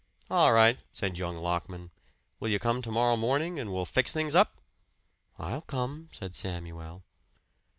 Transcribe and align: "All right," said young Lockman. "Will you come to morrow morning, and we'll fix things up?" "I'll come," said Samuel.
"All 0.31 0.51
right," 0.51 0.79
said 0.93 1.19
young 1.19 1.37
Lockman. 1.37 1.91
"Will 2.39 2.49
you 2.49 2.57
come 2.57 2.81
to 2.81 2.89
morrow 2.91 3.15
morning, 3.15 3.59
and 3.59 3.71
we'll 3.71 3.85
fix 3.85 4.11
things 4.11 4.33
up?" 4.33 4.59
"I'll 5.37 5.61
come," 5.61 6.09
said 6.11 6.33
Samuel. 6.33 7.03